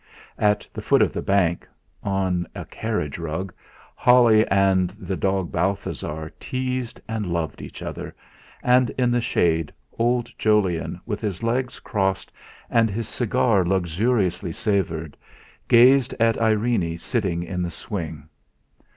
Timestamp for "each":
7.61-7.83